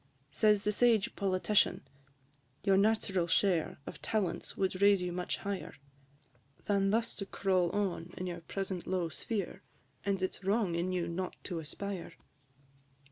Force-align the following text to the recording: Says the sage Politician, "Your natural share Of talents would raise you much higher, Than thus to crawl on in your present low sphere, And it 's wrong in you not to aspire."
Says 0.31 0.63
the 0.63 0.71
sage 0.71 1.15
Politician, 1.15 1.81
"Your 2.63 2.75
natural 2.75 3.27
share 3.27 3.77
Of 3.85 4.01
talents 4.01 4.57
would 4.57 4.81
raise 4.81 5.03
you 5.03 5.11
much 5.11 5.37
higher, 5.37 5.75
Than 6.65 6.89
thus 6.89 7.15
to 7.17 7.25
crawl 7.27 7.69
on 7.69 8.11
in 8.17 8.25
your 8.25 8.41
present 8.41 8.87
low 8.87 9.09
sphere, 9.09 9.61
And 10.03 10.19
it 10.23 10.33
's 10.37 10.43
wrong 10.43 10.73
in 10.73 10.91
you 10.91 11.07
not 11.07 11.35
to 11.43 11.59
aspire." 11.59 12.13